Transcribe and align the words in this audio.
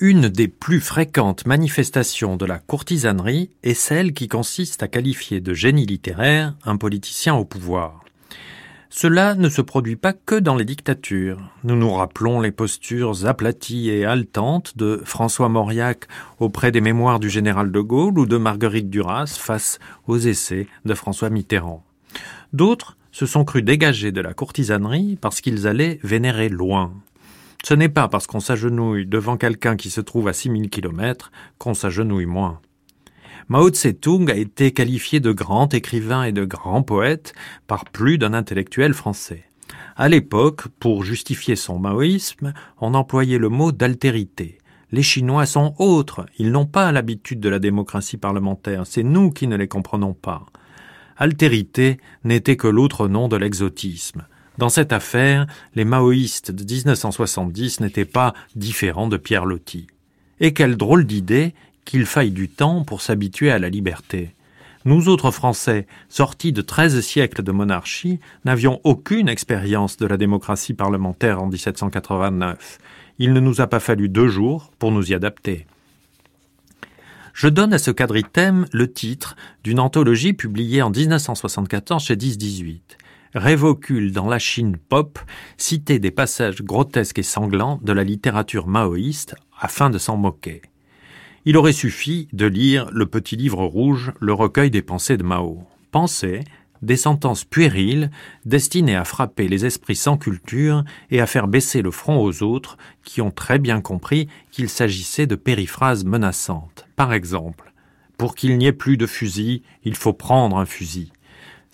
Une 0.00 0.28
des 0.28 0.48
plus 0.48 0.80
fréquentes 0.80 1.46
manifestations 1.46 2.36
de 2.36 2.44
la 2.44 2.58
courtisanerie 2.58 3.50
est 3.62 3.74
celle 3.74 4.12
qui 4.12 4.26
consiste 4.26 4.82
à 4.82 4.88
qualifier 4.88 5.40
de 5.40 5.54
génie 5.54 5.86
littéraire 5.86 6.56
un 6.64 6.76
politicien 6.76 7.36
au 7.36 7.44
pouvoir. 7.44 8.04
Cela 8.90 9.36
ne 9.36 9.48
se 9.48 9.62
produit 9.62 9.94
pas 9.94 10.12
que 10.12 10.34
dans 10.34 10.56
les 10.56 10.64
dictatures. 10.64 11.48
Nous 11.62 11.76
nous 11.76 11.92
rappelons 11.92 12.40
les 12.40 12.50
postures 12.50 13.24
aplaties 13.26 13.88
et 13.88 14.04
haletantes 14.04 14.76
de 14.76 15.00
François 15.04 15.48
Mauriac 15.48 16.08
auprès 16.40 16.72
des 16.72 16.80
mémoires 16.80 17.20
du 17.20 17.30
général 17.30 17.70
de 17.70 17.80
Gaulle 17.80 18.18
ou 18.18 18.26
de 18.26 18.36
Marguerite 18.36 18.90
Duras 18.90 19.38
face 19.38 19.78
aux 20.08 20.18
essais 20.18 20.66
de 20.84 20.94
François 20.94 21.30
Mitterrand. 21.30 21.84
D'autres 22.52 22.96
se 23.12 23.26
sont 23.26 23.44
crus 23.44 23.62
dégagés 23.62 24.10
de 24.10 24.20
la 24.20 24.34
courtisanerie 24.34 25.16
parce 25.20 25.40
qu'ils 25.40 25.68
allaient 25.68 26.00
vénérer 26.02 26.48
loin. 26.48 26.92
Ce 27.64 27.72
n'est 27.72 27.88
pas 27.88 28.08
parce 28.08 28.26
qu'on 28.26 28.40
s'agenouille 28.40 29.06
devant 29.06 29.38
quelqu'un 29.38 29.76
qui 29.76 29.88
se 29.88 30.02
trouve 30.02 30.28
à 30.28 30.34
6000 30.34 30.68
kilomètres 30.68 31.32
qu'on 31.56 31.72
s'agenouille 31.72 32.26
moins. 32.26 32.60
Mao 33.48 33.70
Tse-tung 33.70 34.30
a 34.30 34.34
été 34.34 34.72
qualifié 34.72 35.18
de 35.18 35.32
grand 35.32 35.72
écrivain 35.72 36.24
et 36.24 36.32
de 36.32 36.44
grand 36.44 36.82
poète 36.82 37.32
par 37.66 37.86
plus 37.86 38.18
d'un 38.18 38.34
intellectuel 38.34 38.92
français. 38.92 39.44
À 39.96 40.10
l'époque, 40.10 40.68
pour 40.78 41.04
justifier 41.04 41.56
son 41.56 41.78
maoïsme, 41.78 42.52
on 42.82 42.92
employait 42.92 43.38
le 43.38 43.48
mot 43.48 43.72
d'altérité. 43.72 44.58
Les 44.92 45.02
Chinois 45.02 45.46
sont 45.46 45.74
autres, 45.78 46.26
ils 46.36 46.52
n'ont 46.52 46.66
pas 46.66 46.92
l'habitude 46.92 47.40
de 47.40 47.48
la 47.48 47.60
démocratie 47.60 48.18
parlementaire, 48.18 48.86
c'est 48.86 49.02
nous 49.02 49.30
qui 49.30 49.46
ne 49.46 49.56
les 49.56 49.68
comprenons 49.68 50.12
pas. 50.12 50.44
Altérité 51.16 51.96
n'était 52.24 52.56
que 52.56 52.68
l'autre 52.68 53.08
nom 53.08 53.28
de 53.28 53.36
l'exotisme. 53.36 54.26
Dans 54.58 54.68
cette 54.68 54.92
affaire, 54.92 55.46
les 55.74 55.84
maoïstes 55.84 56.52
de 56.52 56.64
1970 56.64 57.80
n'étaient 57.80 58.04
pas 58.04 58.34
différents 58.54 59.08
de 59.08 59.16
Pierre 59.16 59.46
Loti. 59.46 59.86
Et 60.40 60.52
quelle 60.52 60.76
drôle 60.76 61.04
d'idée 61.06 61.54
qu'il 61.84 62.06
faille 62.06 62.30
du 62.30 62.48
temps 62.48 62.84
pour 62.84 63.00
s'habituer 63.00 63.50
à 63.50 63.58
la 63.58 63.68
liberté. 63.68 64.34
Nous 64.84 65.08
autres 65.08 65.30
Français, 65.30 65.86
sortis 66.08 66.52
de 66.52 66.60
treize 66.60 67.00
siècles 67.00 67.42
de 67.42 67.52
monarchie, 67.52 68.20
n'avions 68.44 68.80
aucune 68.84 69.28
expérience 69.28 69.96
de 69.96 70.06
la 70.06 70.16
démocratie 70.16 70.74
parlementaire 70.74 71.42
en 71.42 71.46
1789. 71.46 72.78
Il 73.18 73.32
ne 73.32 73.40
nous 73.40 73.60
a 73.60 73.66
pas 73.66 73.80
fallu 73.80 74.08
deux 74.08 74.28
jours 74.28 74.70
pour 74.78 74.92
nous 74.92 75.10
y 75.10 75.14
adapter. 75.14 75.66
Je 77.32 77.48
donne 77.48 77.72
à 77.72 77.78
ce 77.78 77.90
quadritème 77.90 78.66
le 78.72 78.92
titre 78.92 79.36
d'une 79.64 79.80
anthologie 79.80 80.34
publiée 80.34 80.82
en 80.82 80.90
1974 80.90 82.02
chez 82.04 82.16
1018. 82.16 82.98
Révocule 83.34 84.12
dans 84.12 84.28
la 84.28 84.38
Chine 84.38 84.76
pop 84.76 85.18
citer 85.56 85.98
des 85.98 86.12
passages 86.12 86.62
grotesques 86.62 87.18
et 87.18 87.24
sanglants 87.24 87.80
de 87.82 87.92
la 87.92 88.04
littérature 88.04 88.68
maoïste 88.68 89.34
afin 89.58 89.90
de 89.90 89.98
s'en 89.98 90.16
moquer. 90.16 90.62
Il 91.44 91.56
aurait 91.56 91.72
suffi 91.72 92.28
de 92.32 92.46
lire 92.46 92.88
le 92.92 93.06
petit 93.06 93.34
livre 93.34 93.64
rouge, 93.64 94.12
le 94.20 94.32
recueil 94.32 94.70
des 94.70 94.82
pensées 94.82 95.16
de 95.16 95.24
Mao. 95.24 95.64
Pensées, 95.90 96.44
des 96.80 96.96
sentences 96.96 97.44
puériles 97.44 98.12
destinées 98.44 98.94
à 98.94 99.04
frapper 99.04 99.48
les 99.48 99.66
esprits 99.66 99.96
sans 99.96 100.16
culture 100.16 100.84
et 101.10 101.20
à 101.20 101.26
faire 101.26 101.48
baisser 101.48 101.82
le 101.82 101.90
front 101.90 102.22
aux 102.22 102.44
autres 102.44 102.78
qui 103.02 103.20
ont 103.20 103.32
très 103.32 103.58
bien 103.58 103.80
compris 103.80 104.28
qu'il 104.52 104.68
s'agissait 104.68 105.26
de 105.26 105.34
périphrases 105.34 106.04
menaçantes. 106.04 106.86
Par 106.94 107.12
exemple, 107.12 107.72
pour 108.16 108.36
qu'il 108.36 108.56
n'y 108.58 108.66
ait 108.66 108.72
plus 108.72 108.96
de 108.96 109.06
fusil, 109.06 109.64
il 109.82 109.96
faut 109.96 110.12
prendre 110.12 110.56
un 110.56 110.66
fusil. 110.66 111.10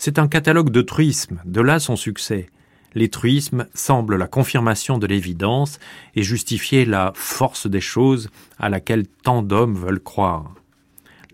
C'est 0.03 0.19
un 0.19 0.29
catalogue 0.29 0.71
de 0.71 0.81
truisme, 0.81 1.43
de 1.45 1.61
là 1.61 1.79
son 1.79 1.95
succès. 1.95 2.49
L'étruisme 2.95 3.67
semble 3.75 4.17
la 4.17 4.29
confirmation 4.29 4.97
de 4.97 5.07
l'évidence 5.07 5.79
et 6.15 6.23
justifier 6.23 6.87
la 6.87 7.13
force 7.15 7.67
des 7.67 7.83
choses 7.83 8.31
à 8.59 8.71
laquelle 8.71 9.07
tant 9.07 9.43
d'hommes 9.43 9.75
veulent 9.75 10.01
croire. 10.01 10.55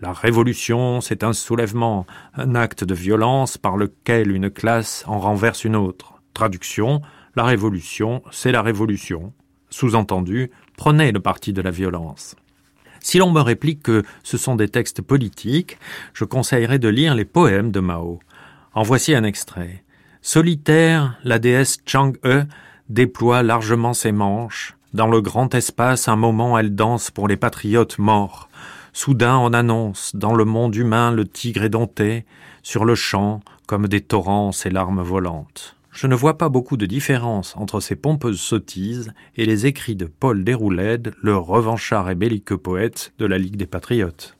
La 0.01 0.11
révolution, 0.11 0.99
c'est 0.99 1.23
un 1.23 1.31
soulèvement, 1.31 2.05
un 2.33 2.55
acte 2.55 2.83
de 2.83 2.93
violence 2.93 3.57
par 3.57 3.77
lequel 3.77 4.31
une 4.31 4.49
classe 4.49 5.05
en 5.07 5.19
renverse 5.19 5.63
une 5.63 5.77
autre. 5.77 6.21
Traduction, 6.33 7.01
la 7.37 7.45
révolution, 7.45 8.21
c'est 8.31 8.51
la 8.51 8.63
révolution. 8.63 9.31
Sous-entendu, 9.69 10.51
prenez 10.75 11.13
le 11.13 11.21
parti 11.21 11.53
de 11.53 11.61
la 11.61 11.71
violence. 11.71 12.35
Si 12.99 13.17
l'on 13.17 13.31
me 13.31 13.39
réplique 13.39 13.83
que 13.83 14.03
ce 14.23 14.37
sont 14.37 14.57
des 14.57 14.67
textes 14.67 15.01
politiques, 15.01 15.77
je 16.13 16.25
conseillerais 16.25 16.79
de 16.79 16.89
lire 16.89 17.15
les 17.15 17.23
poèmes 17.23 17.71
de 17.71 17.79
Mao. 17.79 18.19
En 18.77 18.83
voici 18.83 19.15
un 19.15 19.23
extrait. 19.23 19.83
Solitaire, 20.21 21.17
la 21.23 21.39
déesse 21.39 21.79
Chang-e 21.87 22.43
déploie 22.89 23.41
largement 23.41 23.95
ses 23.95 24.11
manches. 24.11 24.77
Dans 24.93 25.07
le 25.07 25.19
grand 25.19 25.55
espace, 25.55 26.07
un 26.07 26.15
moment, 26.15 26.59
elle 26.59 26.75
danse 26.75 27.09
pour 27.09 27.27
les 27.27 27.37
patriotes 27.37 27.97
morts. 27.97 28.49
Soudain, 28.93 29.35
on 29.39 29.51
annonce, 29.51 30.15
dans 30.15 30.35
le 30.35 30.45
monde 30.45 30.75
humain, 30.75 31.11
le 31.11 31.25
tigre 31.25 31.63
est 31.63 31.69
dompté, 31.69 32.27
sur 32.61 32.85
le 32.85 32.93
champ, 32.93 33.39
comme 33.65 33.87
des 33.87 34.01
torrents, 34.01 34.51
ses 34.51 34.69
larmes 34.69 35.01
volantes. 35.01 35.75
Je 35.91 36.05
ne 36.05 36.13
vois 36.13 36.37
pas 36.37 36.49
beaucoup 36.49 36.77
de 36.77 36.85
différence 36.85 37.57
entre 37.57 37.79
ces 37.79 37.95
pompeuses 37.95 38.39
sottises 38.39 39.11
et 39.37 39.47
les 39.47 39.65
écrits 39.65 39.95
de 39.95 40.05
Paul 40.05 40.43
Déroulède, 40.43 41.15
le 41.23 41.35
revanchard 41.35 42.11
et 42.11 42.15
belliqueux 42.15 42.59
poète 42.59 43.11
de 43.17 43.25
la 43.25 43.39
Ligue 43.39 43.57
des 43.57 43.65
Patriotes. 43.65 44.36